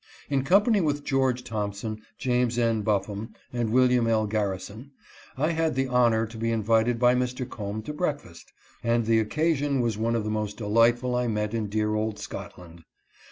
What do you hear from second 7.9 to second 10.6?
breakfast, and the occasion was one of the most